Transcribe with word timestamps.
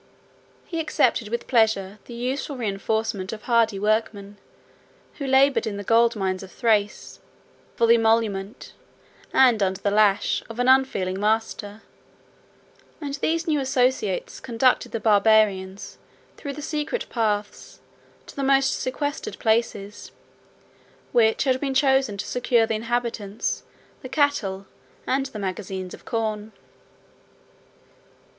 He 0.65 0.79
accepted, 0.79 1.27
with 1.29 1.45
pleasure, 1.45 1.99
the 2.05 2.15
useful 2.15 2.57
reenforcement 2.57 3.31
of 3.31 3.43
hardy 3.43 3.77
workmen, 3.77 4.39
who 5.19 5.27
labored 5.27 5.67
in 5.67 5.77
the 5.77 5.83
gold 5.83 6.15
mines 6.15 6.41
of 6.41 6.51
Thrace, 6.51 7.19
76 7.77 7.77
for 7.77 7.85
the 7.85 7.93
emolument, 7.93 8.73
and 9.31 9.61
under 9.61 9.79
the 9.79 9.91
lash, 9.91 10.41
of 10.49 10.57
an 10.57 10.67
unfeeling 10.67 11.19
master: 11.19 11.83
77 12.99 13.05
and 13.05 13.13
these 13.17 13.45
new 13.47 13.59
associates 13.59 14.39
conducted 14.39 14.91
the 14.91 14.99
Barbarians, 14.99 15.99
through 16.35 16.53
the 16.53 16.63
secret 16.63 17.07
paths, 17.11 17.79
to 18.25 18.35
the 18.35 18.41
most 18.41 18.79
sequestered 18.79 19.37
places, 19.37 20.11
which 21.11 21.43
had 21.43 21.59
been 21.59 21.75
chosen 21.75 22.17
to 22.17 22.25
secure 22.25 22.65
the 22.65 22.73
inhabitants, 22.73 23.61
the 24.01 24.09
cattle, 24.09 24.65
and 25.05 25.27
the 25.27 25.37
magazines 25.37 25.93
of 25.93 26.05
corn. 26.05 26.53